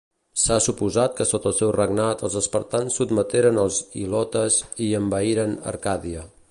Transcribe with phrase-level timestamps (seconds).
[0.43, 6.31] S'ha suposat que sota el seu regnat els espartans sotmeteren els ilotes i envaïren Arcàdia.